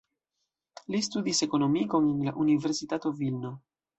Li 0.95 1.01
studis 1.07 1.41
ekonomikon 1.47 2.09
en 2.13 2.25
la 2.29 2.35
Universitato 2.47 3.15
Vilno. 3.23 3.53